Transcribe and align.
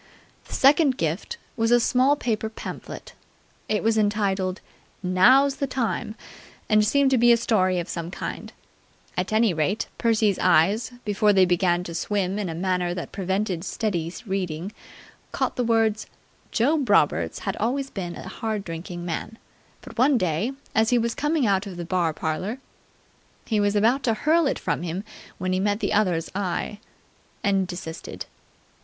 The 0.45 0.53
second 0.55 0.97
gift 0.97 1.37
was 1.55 1.69
a 1.69 1.79
small 1.79 2.15
paper 2.15 2.49
pamphlet. 2.49 3.13
It 3.69 3.83
was 3.83 3.99
entitled 3.99 4.59
"Now's 5.03 5.57
the 5.57 5.67
Time!" 5.67 6.15
and 6.67 6.83
seemed 6.83 7.11
to 7.11 7.19
be 7.19 7.31
a 7.31 7.37
story 7.37 7.77
of 7.77 7.87
some 7.87 8.09
kind. 8.09 8.51
At 9.15 9.31
any 9.31 9.53
rate, 9.53 9.89
Percy's 9.99 10.39
eyes, 10.39 10.91
before 11.05 11.33
they 11.33 11.45
began 11.45 11.83
to 11.83 11.93
swim 11.93 12.39
in 12.39 12.49
a 12.49 12.55
manner 12.55 12.95
that 12.95 13.11
prevented 13.11 13.63
steady 13.63 14.11
reading, 14.25 14.71
caught 15.31 15.55
the 15.55 15.63
words 15.63 16.07
"Job 16.51 16.89
Roberts 16.89 17.37
had 17.45 17.55
always 17.57 17.91
been 17.91 18.15
a 18.15 18.27
hard 18.27 18.63
drinking 18.63 19.05
man, 19.05 19.37
but 19.81 19.99
one 19.99 20.17
day, 20.17 20.51
as 20.73 20.89
he 20.89 20.97
was 20.97 21.13
coming 21.13 21.45
out 21.45 21.67
of 21.67 21.77
the 21.77 21.85
bar 21.85 22.11
parlour..." 22.11 22.57
He 23.45 23.59
was 23.59 23.75
about 23.75 24.01
to 24.05 24.15
hurl 24.15 24.47
it 24.47 24.57
from 24.57 24.81
him, 24.81 25.03
when 25.37 25.53
he 25.53 25.59
met 25.59 25.79
the 25.79 25.93
other's 25.93 26.31
eye 26.33 26.79
and 27.43 27.67
desisted. 27.67 28.25